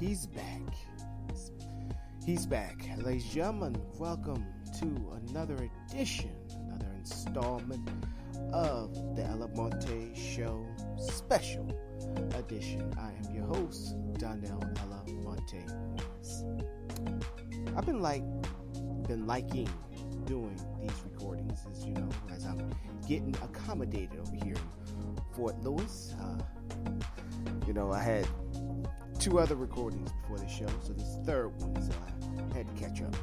[0.00, 0.62] He's back.
[2.24, 2.88] He's back.
[2.98, 4.46] Ladies and gentlemen, welcome
[4.78, 5.56] to another
[5.90, 6.30] edition,
[6.68, 7.90] another installment
[8.52, 10.64] of the Almonte Show
[11.00, 11.68] Special
[12.36, 12.94] Edition.
[12.96, 15.64] I am your host, Donnell Ella Monte.
[17.76, 18.22] I've been like
[19.08, 19.68] been liking
[20.26, 22.72] doing these recordings as you know, as I'm
[23.08, 26.14] getting accommodated over here in Fort Lewis.
[26.22, 26.38] Uh,
[27.66, 28.28] you know, I had
[29.28, 32.08] two other recordings before the show, so this third one, so I
[32.56, 33.14] had to catch up.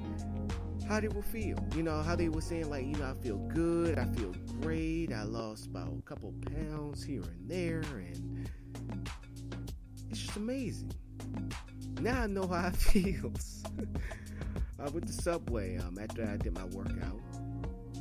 [0.88, 1.58] how they will feel.
[1.74, 5.12] You know, how they were saying, like, you know, I feel good, I feel great,
[5.12, 8.48] I lost about a couple pounds here and there, and
[10.10, 10.92] it's just amazing.
[12.00, 13.64] Now I know how it feels.
[14.86, 17.20] I went to Subway um, after I did my workout.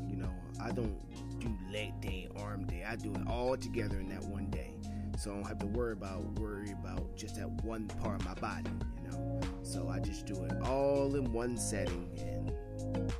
[0.07, 0.29] You know,
[0.61, 0.95] I don't
[1.39, 2.85] do leg day, arm day.
[2.87, 4.75] I do it all together in that one day.
[5.17, 8.35] So I don't have to worry about worry about just that one part of my
[8.35, 8.69] body,
[9.01, 9.41] you know.
[9.63, 13.11] So I just do it all in one setting and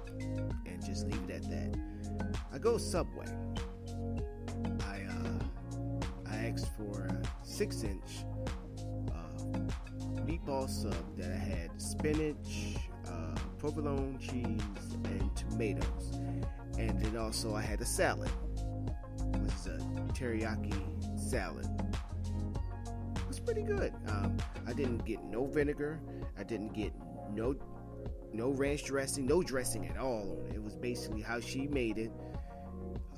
[0.68, 2.36] and just leave it at that.
[2.54, 3.26] I go Subway.
[4.82, 6.00] I uh
[6.30, 8.26] I asked for a six inch
[9.12, 9.58] uh,
[10.22, 12.75] meatball sub that I had spinach,
[13.66, 14.62] provolone cheese,
[15.06, 16.20] and tomatoes.
[16.78, 18.30] And then also I had a salad,
[19.40, 19.80] which is a
[20.14, 21.68] teriyaki salad.
[23.16, 23.92] It was pretty good.
[24.08, 24.38] Um,
[24.68, 26.00] I didn't get no vinegar.
[26.38, 26.94] I didn't get
[27.34, 27.56] no
[28.34, 30.56] no ranch dressing, no dressing at all on it.
[30.56, 32.12] It was basically how she made it,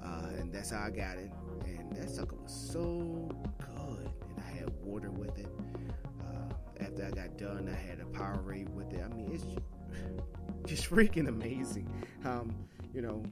[0.02, 1.32] uh, and that's how I got it.
[1.66, 3.30] And that sucker was so
[3.60, 4.12] good.
[4.30, 5.50] And I had water with it.
[6.22, 9.04] Uh, after I got done, I had a Powerade with it.
[9.04, 9.44] I mean, it's
[10.68, 11.90] just freaking amazing.
[12.26, 12.56] Um,
[12.94, 13.24] you know,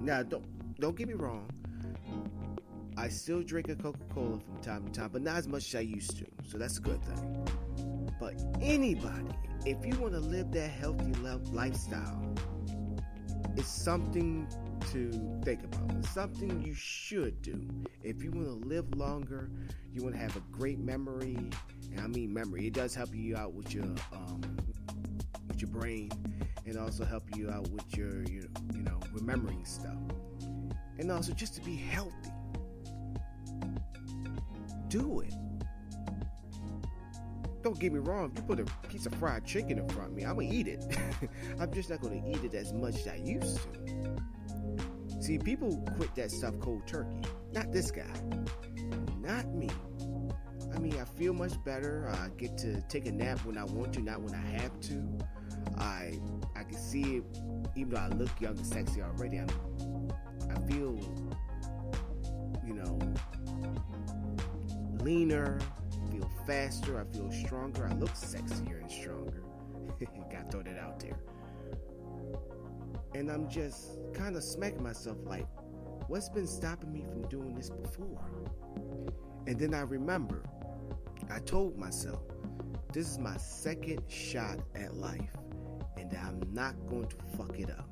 [0.00, 0.44] now don't
[0.80, 1.48] don't get me wrong.
[2.96, 5.76] I still drink a Coca Cola from time to time, but not as much as
[5.76, 6.26] I used to.
[6.46, 7.48] So that's a good thing.
[8.20, 9.30] But anybody,
[9.64, 11.12] if you want to live that healthy
[11.52, 12.22] lifestyle,
[13.56, 14.46] it's something
[14.92, 15.96] to think about.
[15.98, 17.68] It's something you should do.
[18.02, 19.50] If you want to live longer,
[19.92, 21.36] you want to have a great memory,
[21.90, 22.66] and I mean memory.
[22.66, 24.40] It does help you out with your um,
[25.62, 26.10] your brain,
[26.66, 29.96] and also help you out with your, your you know remembering stuff,
[30.98, 32.30] and also just to be healthy.
[34.88, 35.32] Do it.
[37.62, 40.14] Don't get me wrong, if you put a piece of fried chicken in front of
[40.16, 40.84] me, I'm gonna eat it.
[41.60, 44.22] I'm just not gonna eat it as much as I used to.
[45.22, 47.22] See, people quit that stuff cold turkey.
[47.52, 48.10] Not this guy.
[49.20, 49.70] Not me.
[50.74, 52.10] I mean, I feel much better.
[52.12, 55.18] I get to take a nap when I want to, not when I have to.
[55.82, 56.18] I
[56.54, 57.24] I can see it,
[57.74, 59.38] even though I look young and sexy already.
[59.38, 59.48] I'm,
[60.50, 60.96] I feel,
[62.64, 62.98] you know,
[65.00, 65.58] leaner,
[66.10, 69.42] feel faster, I feel stronger, I look sexier and stronger.
[70.30, 71.18] Gotta throw that out there.
[73.14, 75.46] And I'm just kind of smacking myself like,
[76.08, 78.24] what's been stopping me from doing this before?
[79.46, 80.44] And then I remember,
[81.30, 82.22] I told myself,
[82.92, 85.30] this is my second shot at life,
[85.96, 87.88] and I'm not going to fuck it up.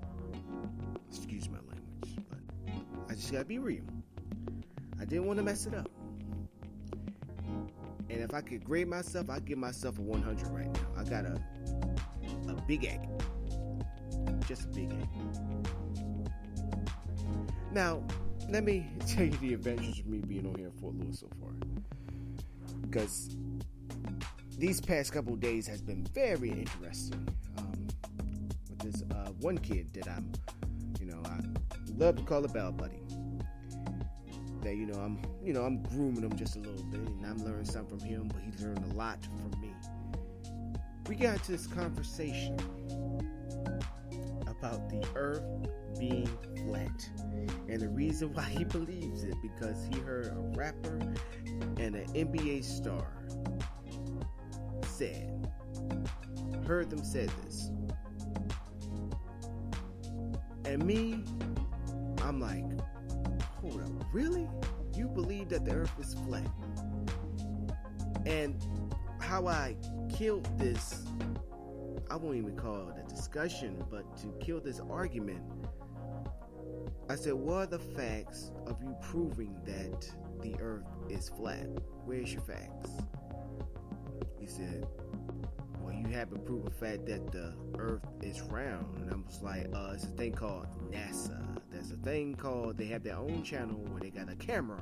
[1.08, 2.38] Excuse my language, but
[3.08, 3.84] I just gotta be real.
[5.00, 5.90] I didn't want to mess it up.
[8.10, 10.80] And if I could grade myself, I'd give myself a 100 right now.
[10.96, 11.40] I got a
[12.48, 13.08] a big egg,
[14.46, 15.08] just a big egg.
[17.72, 18.02] Now,
[18.48, 21.28] let me tell you the adventures of me being on here in Fort Lewis so
[21.40, 21.50] far.
[22.82, 23.36] Because
[24.58, 27.28] these past couple days has been very interesting.
[27.58, 27.79] Um,
[28.82, 30.32] this uh, one kid that I'm,
[30.98, 31.40] you know, I
[31.96, 33.02] love to call a bell buddy.
[34.62, 37.38] That you know, I'm, you know, I'm grooming him just a little bit, and I'm
[37.38, 39.74] learning something from him, but he learned a lot from me.
[41.08, 42.56] We got into this conversation
[44.46, 45.42] about the Earth
[45.98, 46.28] being
[46.66, 47.08] flat,
[47.68, 51.00] and the reason why he believes it because he heard a rapper
[51.78, 53.06] and an NBA star
[54.86, 55.48] said,
[56.66, 57.70] heard them said this.
[60.84, 61.24] Me,
[62.22, 62.64] I'm like,
[63.60, 64.48] hold up, really?
[64.94, 66.46] You believe that the earth is flat?
[68.26, 68.62] And
[69.20, 69.76] how I
[70.08, 71.04] killed this,
[72.10, 75.42] I won't even call it a discussion, but to kill this argument,
[77.08, 80.08] I said, what are the facts of you proving that
[80.42, 81.66] the earth is flat?
[82.04, 82.90] Where's your facts?
[84.38, 84.86] He said,
[85.92, 88.86] You haven't proven the fact that the earth is round.
[88.98, 91.44] And I was like, uh, it's a thing called NASA.
[91.70, 94.80] There's a thing called, they have their own channel where they got a camera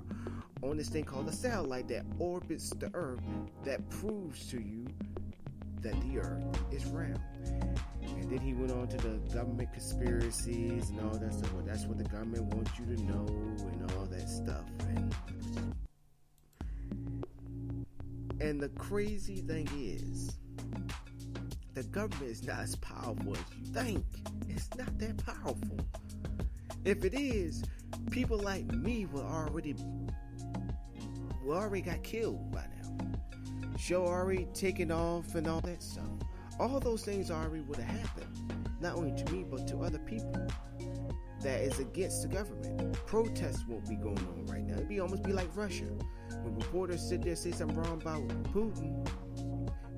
[0.62, 3.20] on this thing called a satellite that orbits the earth
[3.64, 4.86] that proves to you
[5.82, 7.20] that the earth is round.
[8.02, 11.52] And then he went on to the government conspiracies and all that stuff.
[11.52, 14.64] Well, that's what the government wants you to know and all that stuff.
[14.88, 15.14] And
[18.40, 20.38] And the crazy thing is,
[21.78, 24.04] the government is not as powerful as you think.
[24.48, 25.78] It's not that powerful.
[26.84, 27.62] If it is,
[28.10, 29.76] people like me will already
[31.44, 33.76] will already got killed by now.
[33.78, 36.08] Show already taken off and all that stuff.
[36.58, 38.64] All those things already would have happened.
[38.80, 40.48] Not only to me, but to other people
[41.42, 42.92] that is against the government.
[43.06, 44.74] Protests won't be going on right now.
[44.74, 45.86] It'd be almost be like Russia
[46.42, 49.06] when reporters sit there say something wrong about Putin,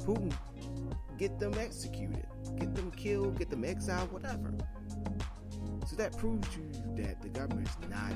[0.05, 0.33] Putin,
[1.21, 2.27] get them executed,
[2.59, 4.55] get them killed, get them exiled, whatever.
[5.87, 8.13] So that proves to you that the government is not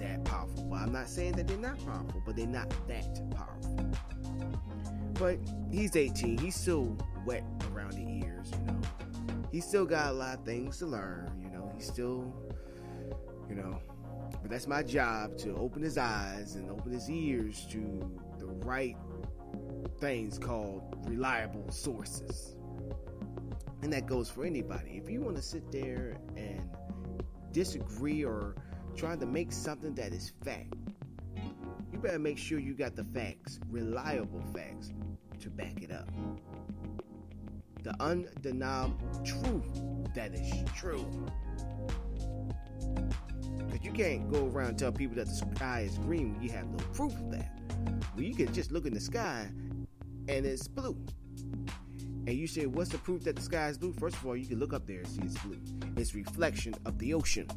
[0.00, 0.64] that powerful.
[0.64, 3.78] Well, I'm not saying that they're not powerful, but they're not that powerful.
[5.14, 5.38] But
[5.70, 6.38] he's 18.
[6.38, 8.80] He's still wet around the ears, you know.
[9.52, 11.70] He's still got a lot of things to learn, you know.
[11.76, 12.34] He's still,
[13.48, 13.78] you know,
[14.42, 18.96] but that's my job to open his eyes and open his ears to the right
[20.00, 22.56] things called reliable sources.
[23.82, 25.00] And that goes for anybody.
[25.02, 26.70] If you want to sit there and
[27.52, 28.56] disagree or
[28.96, 30.74] trying to make something that is fact,
[31.92, 34.92] you better make sure you got the facts, reliable facts,
[35.40, 36.08] to back it up.
[37.82, 39.82] The undeniable truth
[40.14, 41.06] that is true.
[43.58, 46.50] Because you can't go around and tell people that the sky is green when you
[46.50, 47.60] have no proof of that.
[48.14, 49.48] Well, you can just look in the sky
[50.28, 50.96] and it's blue.
[52.26, 53.94] And you say, what's the proof that the sky is blue?
[53.94, 55.58] First of all, you can look up there and see it's blue.
[55.96, 57.48] It's reflection of the ocean.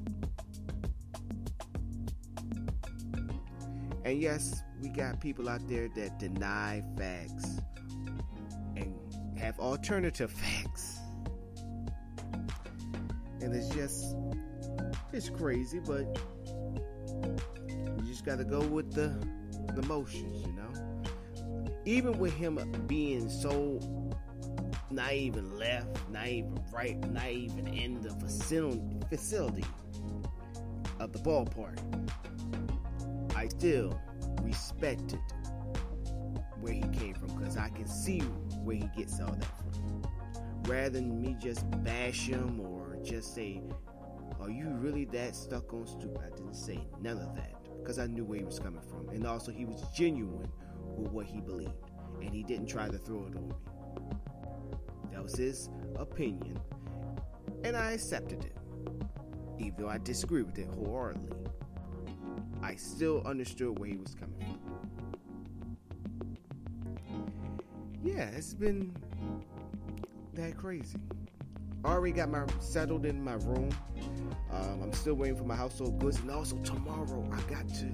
[4.05, 7.59] And yes, we got people out there that deny facts
[8.77, 8.95] and
[9.37, 10.31] have alternative
[10.63, 10.99] facts.
[13.41, 14.15] And it's just
[15.11, 16.17] it's crazy, but
[17.17, 19.13] you just got to go with the
[19.75, 20.50] the motions.
[21.85, 23.79] Even with him being so
[24.89, 29.65] not even left, not even right, not even in the facility facility
[30.99, 31.79] of the ballpark,
[33.35, 33.99] I still
[34.41, 35.19] respected
[36.59, 38.19] where he came from because I can see
[38.63, 40.03] where he gets all that from.
[40.63, 43.61] Rather than me just bash him or just say
[44.41, 46.19] are you really that stuck on stupid?
[46.25, 49.09] I didn't say none of that because I knew where he was coming from.
[49.09, 50.51] And also, he was genuine
[50.97, 51.73] with what he believed.
[52.21, 53.55] And he didn't try to throw it on me.
[55.11, 56.59] That was his opinion.
[57.63, 58.55] And I accepted it.
[59.59, 61.37] Even though I disagreed with it wholeheartedly,
[62.63, 64.61] I still understood where he was coming from.
[68.03, 68.95] Yeah, it's been
[70.33, 70.97] that crazy.
[71.85, 73.69] Already got my settled in my room.
[74.51, 77.91] Um, I'm still waiting for my household goods, and also tomorrow I got to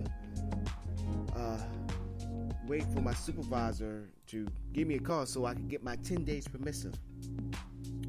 [2.68, 6.26] wait for my supervisor to give me a call so I can get my 10
[6.26, 6.94] days permissive.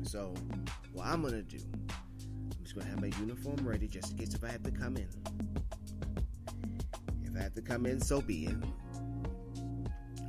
[0.03, 0.35] So,
[0.93, 1.59] what I'm gonna do,
[1.91, 4.97] I'm just gonna have my uniform ready just in case if I have to come
[4.97, 5.09] in.
[7.25, 8.57] If I have to come in, so be it.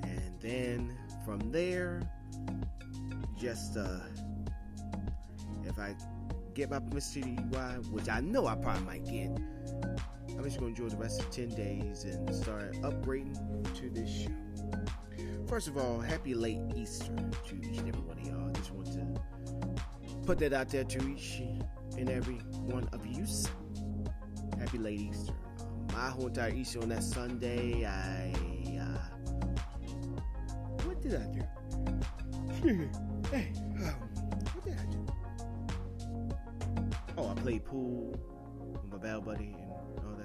[0.03, 0.95] And then
[1.25, 2.01] from there,
[3.37, 3.99] just uh,
[5.63, 5.95] if I
[6.53, 7.59] get my permission to
[7.91, 9.31] which I know I probably might get,
[10.39, 14.09] I'm just going to enjoy the rest of 10 days and start upgrading to this
[14.09, 14.31] show.
[15.49, 17.13] First of all, happy late Easter
[17.49, 18.49] to each and every one of y'all.
[18.53, 19.05] Just want to
[20.25, 21.41] put that out there to each
[21.97, 23.25] and every one of you.
[24.57, 25.33] Happy late Easter.
[25.33, 28.31] Um, my whole entire Easter on that Sunday, I.
[28.79, 28.97] Uh,
[30.85, 31.41] what did I do?
[33.29, 33.93] hey, um,
[34.53, 35.05] what did I do?
[37.17, 38.15] Oh, I played pool
[38.71, 39.53] with my bell buddy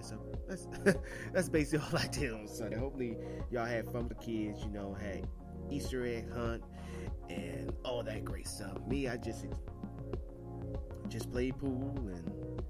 [0.04, 0.20] stuff.
[0.48, 0.66] That's
[1.32, 2.76] that's basically all I did on Sunday.
[2.76, 3.16] Hopefully,
[3.50, 4.62] y'all had fun with the kids.
[4.62, 5.26] You know, had
[5.70, 6.62] Easter egg hunt
[7.30, 8.78] and all that great stuff.
[8.86, 9.46] Me, I just
[11.08, 12.62] just played pool and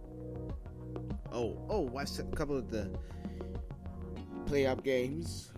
[1.32, 2.90] oh oh watched a couple of the
[4.46, 5.50] playoff games.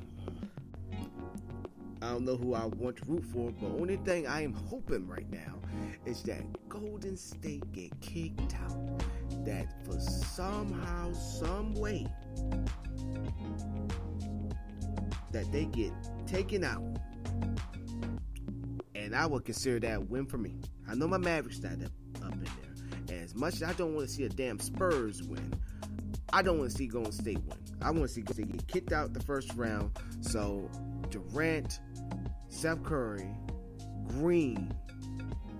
[2.02, 5.08] I don't know who I want to root for, but only thing I am hoping
[5.08, 5.54] right now
[6.04, 9.02] is that Golden State get kicked out.
[9.44, 12.06] That for somehow, some way,
[15.32, 15.92] that they get
[16.26, 16.82] taken out.
[18.94, 20.56] And I would consider that a win for me.
[20.88, 22.44] I know my Mavericks not up in
[23.08, 23.22] there.
[23.22, 25.54] As much as I don't want to see a damn Spurs win,
[26.32, 27.58] I don't want to see Golden State win.
[27.80, 29.92] I want to see Golden State get kicked out the first round.
[30.20, 30.68] So
[31.10, 31.80] Durant,
[32.48, 33.28] Steph Curry,
[34.08, 34.72] Green,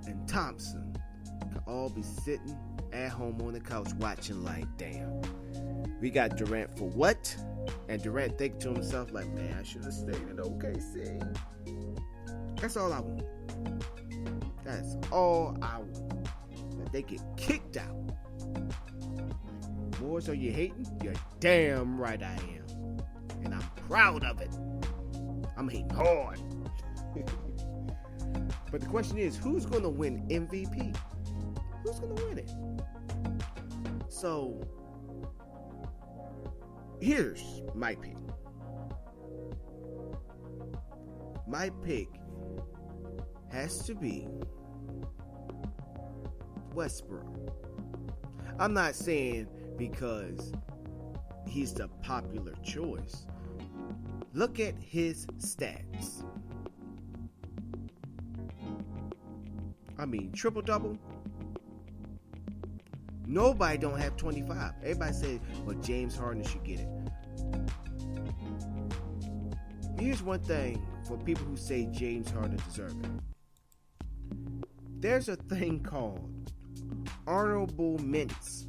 [0.07, 0.97] and Thompson
[1.41, 2.57] can all be sitting
[2.93, 5.21] at home on the couch watching like, damn,
[6.01, 7.35] we got Durant for what?
[7.89, 11.37] And Durant think to himself like, man, I should have stayed in OKC.
[12.61, 13.25] That's all I want.
[14.65, 16.29] That's all I want.
[16.79, 17.95] That they get kicked out.
[20.01, 20.87] More so you hating?
[21.03, 23.01] You're damn right I am.
[23.45, 24.51] And I'm proud of it.
[25.57, 26.41] I'm hating hard.
[28.71, 30.97] but the question is, who's gonna win MVP?
[31.83, 32.51] Who's gonna win it?
[34.09, 34.61] So
[37.01, 38.17] here's my pick.
[41.47, 42.09] My pick
[43.51, 44.27] has to be
[46.75, 47.53] Westbrook.
[48.59, 50.53] I'm not saying because
[51.47, 53.27] he's the popular choice.
[54.37, 56.23] Look at his stats.
[59.99, 60.99] I mean, triple double.
[63.27, 64.75] Nobody don't have 25.
[64.83, 66.89] Everybody says, well, James Harden should get it.
[69.99, 73.11] Here's one thing for people who say James Harden deserves it.
[74.99, 76.53] There's a thing called
[77.27, 78.69] honorable mentions.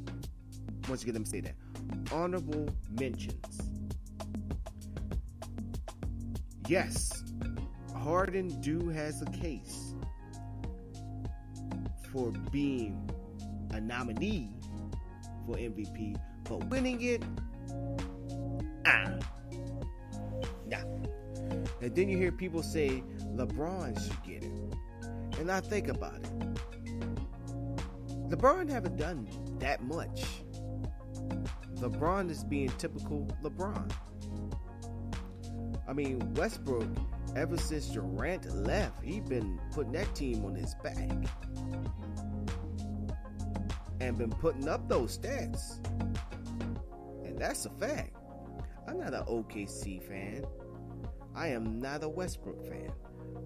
[0.88, 1.56] Once again, let me say that.
[2.10, 3.67] Honorable mentions.
[6.68, 7.24] Yes,
[7.96, 9.94] Harden do has a case
[12.12, 13.10] for being
[13.70, 14.50] a nominee
[15.46, 17.24] for MVP, but winning it,
[18.84, 19.18] ah,
[20.66, 20.76] nah.
[21.80, 23.02] And then you hear people say
[23.34, 24.74] LeBron should get it,
[25.38, 26.30] and I think about it.
[28.28, 29.26] LeBron haven't done
[29.58, 30.22] that much.
[31.76, 33.90] LeBron is being typical LeBron.
[35.88, 36.86] I mean, Westbrook,
[37.34, 41.08] ever since Durant left, he's been putting that team on his back
[44.00, 45.78] and been putting up those stats.
[47.24, 48.14] And that's a fact.
[48.86, 50.44] I'm not an OKC fan.
[51.34, 52.92] I am not a Westbrook fan.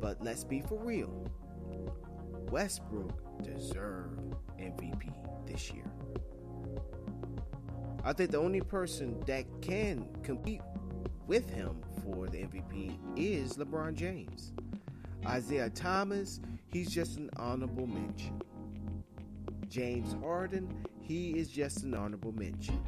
[0.01, 1.31] But let's be for real.
[2.51, 5.13] Westbrook deserved MVP
[5.47, 5.85] this year.
[8.05, 10.61] I think the only person that can compete
[11.27, 14.53] with him for the MVP is LeBron James.
[15.27, 18.41] Isaiah Thomas, he's just an honorable mention.
[19.69, 22.83] James Harden, he is just an honorable mention.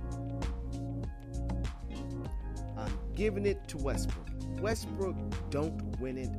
[2.76, 4.28] I'm giving it to Westbrook.
[4.60, 5.16] Westbrook
[5.50, 6.30] don't win it,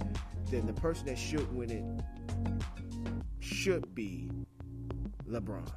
[0.51, 1.85] then the person that should win it
[3.39, 4.29] should be
[5.29, 5.69] LeBron.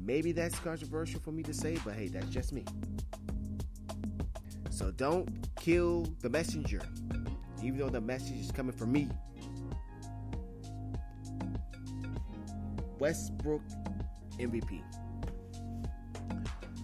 [0.00, 2.64] Maybe that's controversial for me to say, but hey, that's just me.
[4.86, 6.80] So don't kill the messenger,
[7.60, 9.08] even though the message is coming from me.
[13.00, 13.62] Westbrook
[14.38, 14.80] MVP.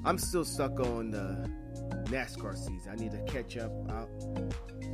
[0.05, 1.49] I'm still stuck on the
[2.11, 2.91] NASCAR season.
[2.91, 3.71] I need to catch up.
[3.89, 4.05] I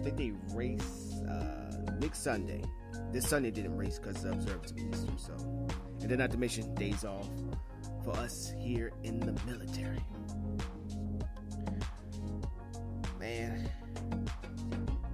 [0.02, 2.62] think they race uh, next Sunday.
[3.10, 5.12] This Sunday didn't race because of observance of Easter.
[5.16, 5.32] So,
[6.02, 7.26] and then not to mention days off
[8.04, 10.04] for us here in the military.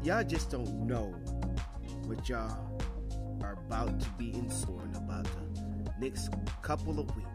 [0.05, 1.15] Y'all just don't know
[2.05, 2.79] what y'all
[3.43, 6.29] are about to be in store in about the next
[6.61, 7.29] couple of weeks.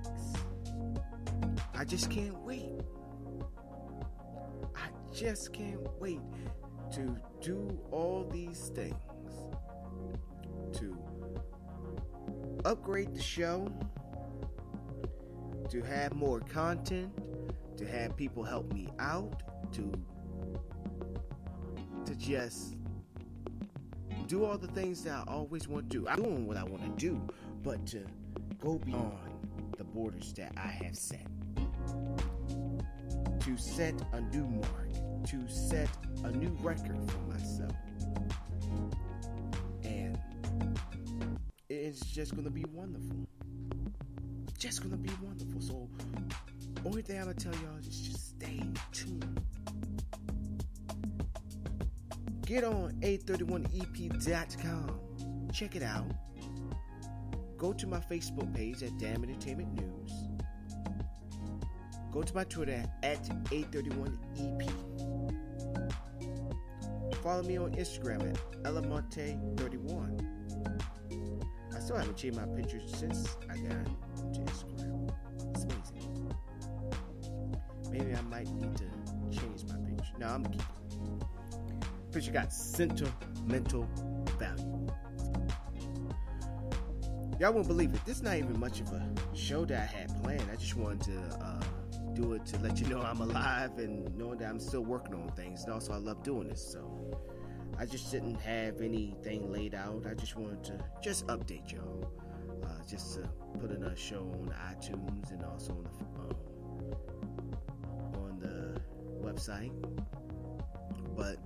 [1.74, 2.70] I just can't wait.
[4.76, 6.22] I just can't wait
[6.94, 9.02] to do all these things
[10.74, 10.96] to
[12.66, 13.68] upgrade the show,
[15.70, 17.12] to have more content,
[17.78, 19.42] to have people help me out,
[19.74, 19.92] to
[22.20, 22.76] just
[24.28, 26.08] do all the things that I always want to do.
[26.08, 27.20] I'm doing what I want to do,
[27.64, 28.06] but to
[28.60, 29.18] go beyond
[29.78, 31.26] the borders that I have set.
[33.40, 34.92] To set a new mark,
[35.28, 35.90] to set
[36.24, 37.72] a new record for myself.
[39.84, 40.20] And
[41.70, 43.18] it's just gonna be wonderful.
[44.58, 45.62] Just gonna be wonderful.
[45.62, 45.90] So
[46.86, 48.62] only thing I'm gonna tell y'all is just stay
[48.92, 49.42] tuned.
[52.50, 55.00] Get on a31ep.com.
[55.54, 56.08] Check it out.
[57.60, 60.12] Go to my Facebook page at Damn Entertainment News.
[62.12, 64.72] Go to my Twitter at A31EP.
[67.22, 70.26] Follow me on Instagram at Elamonte31.
[71.76, 73.86] I still haven't changed my pictures since I got
[74.34, 75.12] to Instagram.
[75.54, 76.34] It's amazing.
[77.92, 78.86] Maybe I might need to
[79.30, 80.14] change my picture.
[80.18, 80.66] No, I'm keeping
[82.12, 83.88] Picture got sentimental
[84.40, 84.88] value.
[87.40, 88.04] Y'all won't believe it.
[88.06, 90.50] This is not even much of a show that I had planned.
[90.52, 91.62] I just wanted to uh,
[92.14, 95.32] do it to let you know I'm alive and knowing that I'm still working on
[95.38, 95.64] things.
[95.64, 96.62] And also, I love doing this.
[96.62, 97.18] So
[97.78, 100.06] I just didn't have anything laid out.
[100.10, 102.12] I just wanted to just update y'all.
[102.64, 103.22] Uh, just to
[103.60, 105.90] put another show on iTunes and also on the
[106.20, 106.36] um,
[108.22, 108.82] on the
[109.26, 109.72] website.
[111.16, 111.38] But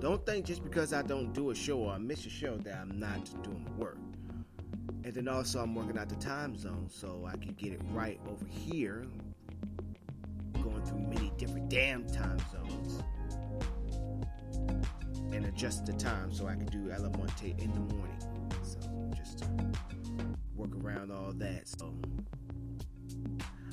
[0.00, 2.78] don't think just because I don't do a show or I miss a show that
[2.80, 3.98] I'm not doing work.
[5.04, 8.18] And then also I'm working out the time zone so I can get it right
[8.28, 9.06] over here.
[10.62, 13.02] Going through many different damn time zones.
[15.32, 18.18] And adjust the time so I can do Almonte in the morning.
[18.62, 18.78] So
[19.14, 19.44] just
[20.56, 21.68] work around all that.
[21.68, 21.94] So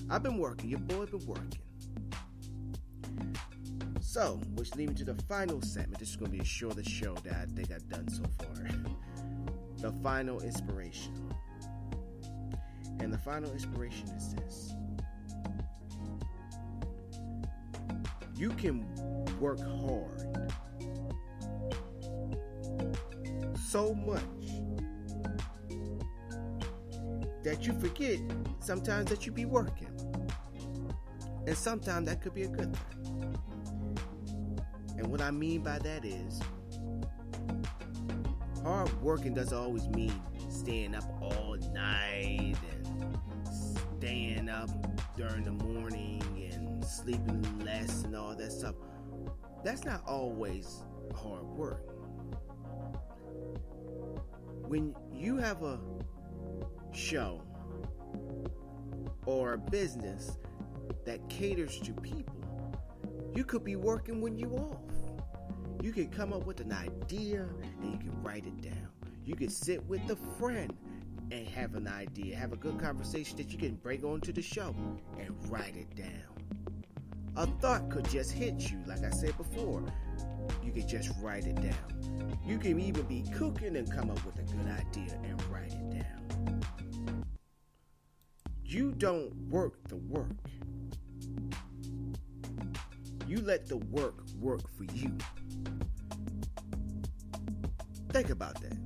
[0.09, 1.59] I've been working, your boy been working.
[4.17, 5.99] So, which leads me to the final segment.
[5.99, 8.67] This is going to be a shortest show that I think I've done so far.
[9.77, 11.31] the final inspiration.
[12.99, 14.73] And the final inspiration is this
[18.35, 18.87] you can
[19.39, 20.49] work hard
[23.69, 24.23] so much
[27.43, 28.17] that you forget
[28.61, 29.91] sometimes that you be working.
[31.45, 32.97] And sometimes that could be a good thing.
[34.97, 36.41] And what I mean by that is
[38.63, 40.13] hard working doesn't always mean
[40.49, 43.47] staying up all night and
[43.97, 44.69] staying up
[45.15, 48.75] during the morning and sleeping less and all that stuff.
[49.63, 50.83] That's not always
[51.15, 51.81] hard work.
[54.67, 55.79] When you have a
[56.91, 57.41] show
[59.25, 60.37] or a business
[61.05, 62.36] that caters to people,
[63.37, 64.81] you could be working when you off.
[65.83, 67.47] You can come up with an idea
[67.83, 68.89] and you can write it down.
[69.25, 70.75] You can sit with a friend
[71.29, 74.75] and have an idea, have a good conversation that you can bring onto the show
[75.19, 76.33] and write it down.
[77.35, 79.83] A thought could just hit you, like I said before.
[80.63, 82.39] You can just write it down.
[82.43, 85.91] You can even be cooking and come up with a good idea and write it
[85.91, 86.63] down.
[88.63, 90.25] You don't work the work.
[93.27, 95.11] You let the work work for you.
[98.09, 98.77] Think about that.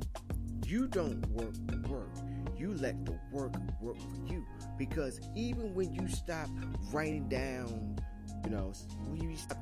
[0.65, 2.09] You don't work the work.
[2.57, 4.43] You let the work work for you.
[4.79, 6.49] Because even when you stop
[6.91, 7.97] writing down,
[8.43, 8.73] you know,
[9.09, 9.59] when you stop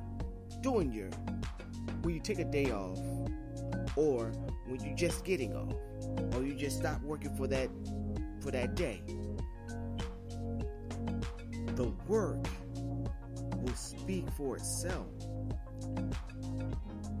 [0.62, 1.10] doing your,
[2.00, 2.98] when you take a day off,
[3.96, 4.32] or
[4.66, 5.74] when you're just getting off,
[6.34, 7.68] or you just stop working for that,
[8.40, 9.02] for that day,
[11.74, 12.46] the work
[13.70, 15.06] will speak for itself.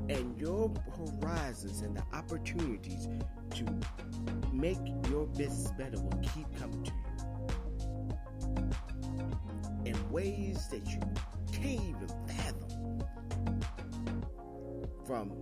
[0.08, 3.08] And your horizons and the opportunities
[3.50, 3.64] to
[4.52, 7.00] make your business better will keep coming to you
[9.84, 11.00] in ways that you
[11.52, 13.04] can't even fathom.
[15.06, 15.32] From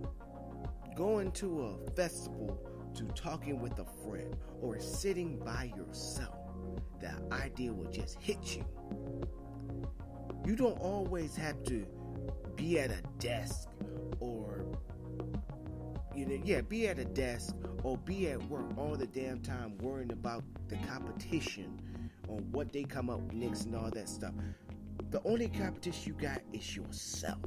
[0.95, 2.59] going to a festival
[2.95, 6.35] to talking with a friend or sitting by yourself,
[7.01, 8.65] that idea will just hit you
[10.49, 11.85] you don't always have to
[12.55, 13.69] be at a desk
[14.19, 14.65] or
[16.15, 19.77] you know yeah be at a desk or be at work all the damn time
[19.77, 21.79] worrying about the competition
[22.27, 24.33] on what they come up next and all that stuff.
[25.11, 27.45] The only competition you got is yourself.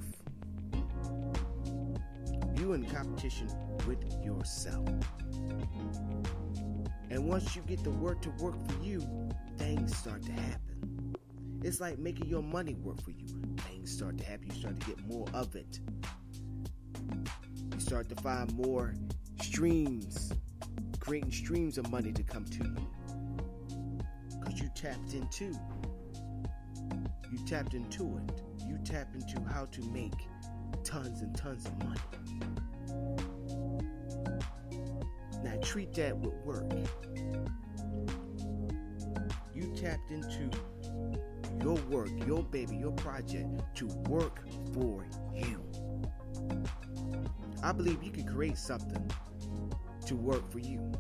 [2.55, 3.49] You in competition
[3.85, 4.89] with yourself.
[7.11, 9.01] And once you get the work to work for you,
[9.59, 10.72] things start to happen.
[11.65, 13.27] It's like making your money work for you.
[13.59, 14.49] Things start to happen.
[14.49, 15.79] You start to get more of it.
[17.73, 18.95] You start to find more
[19.41, 20.33] streams,
[20.99, 22.77] creating streams of money to come to you.
[24.41, 25.55] Because you tapped into.
[27.31, 28.43] You tapped into it.
[28.67, 30.15] You tapped into how to make
[30.83, 32.01] tons and tons of money.
[35.45, 36.73] Now treat that with work.
[39.55, 40.51] You tapped into
[41.63, 44.41] your work, your baby, your project to work
[44.75, 45.65] for you.
[47.63, 49.11] I believe you can create something
[50.07, 50.93] to work for you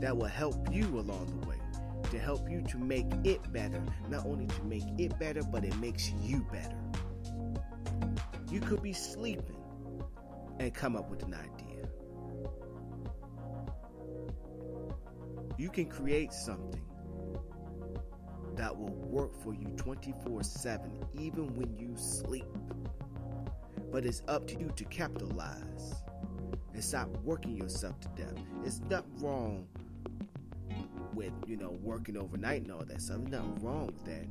[0.00, 1.56] that will help you along the way,
[2.10, 3.82] to help you to make it better.
[4.08, 6.76] Not only to make it better, but it makes you better.
[8.50, 9.56] You could be sleeping
[10.60, 11.88] and come up with an idea.
[15.56, 16.82] You can create something
[18.64, 22.46] that will work for you 24 7, even when you sleep.
[23.92, 25.96] But it's up to you to capitalize
[26.72, 28.32] and stop working yourself to death.
[28.64, 29.66] It's not wrong
[31.12, 33.18] with, you know, working overnight and all that stuff.
[33.18, 34.26] There's nothing wrong with that.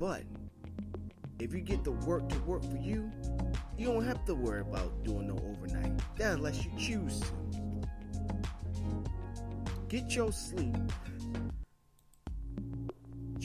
[0.00, 0.24] But
[1.38, 3.12] if you get the work to work for you,
[3.76, 5.92] you don't have to worry about doing no overnight.
[6.16, 7.28] That unless you choose to.
[9.88, 10.74] Get your sleep.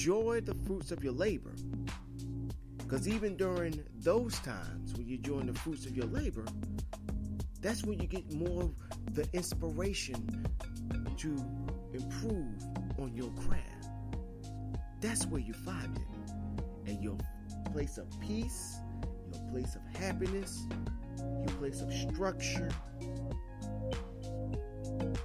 [0.03, 1.53] Enjoy the fruits of your labor.
[2.77, 6.43] Because even during those times when you're enjoying the fruits of your labor,
[7.61, 8.75] that's when you get more of
[9.15, 10.45] the inspiration
[11.15, 11.29] to
[11.93, 12.61] improve
[12.99, 13.87] on your craft.
[14.99, 16.89] That's where you find it.
[16.89, 17.15] And your
[17.71, 18.81] place of peace,
[19.31, 20.67] your place of happiness,
[21.17, 22.71] your place of structure,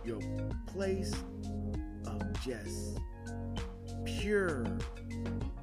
[0.05, 0.21] your
[0.69, 1.13] place
[2.07, 3.01] of just
[4.17, 4.65] pure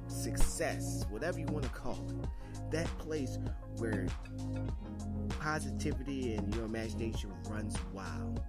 [0.08, 2.70] success, whatever you want to call it.
[2.70, 3.38] That place
[3.76, 4.06] where
[5.40, 8.40] positivity and your imagination runs wild.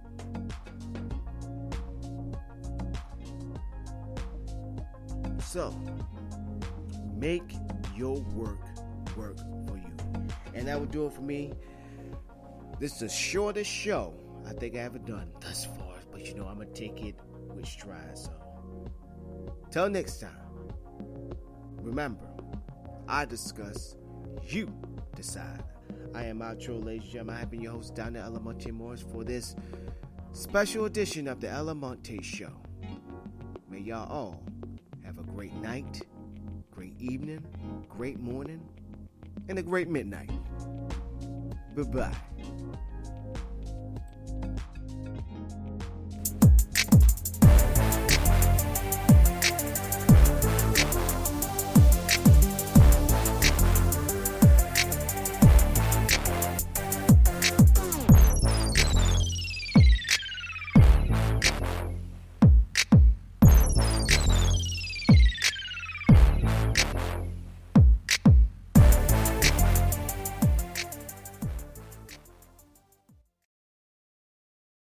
[5.44, 5.74] So,
[7.16, 7.52] make
[7.96, 8.58] your work
[9.16, 9.92] work for you.
[10.54, 11.52] And that would do it for me.
[12.78, 14.14] This is the shortest show
[14.46, 17.16] I think I ever done thus far, but you know I'm gonna take it
[17.54, 18.16] with stride.
[18.16, 18.32] So,
[19.70, 20.30] till next time,
[21.80, 22.26] remember,
[23.06, 23.96] I discuss,
[24.42, 24.72] you
[25.14, 25.62] decide.
[26.14, 27.36] I am Outro, ladies and gentlemen.
[27.36, 29.54] I have been your host, Donna Elamonte Morris, for this
[30.32, 32.52] special edition of the Almonte Show.
[33.70, 34.42] May y'all all
[35.04, 36.02] have a great night,
[36.70, 37.44] great evening,
[37.88, 38.60] great morning,
[39.48, 40.30] and a great midnight.
[41.76, 42.27] Bye bye.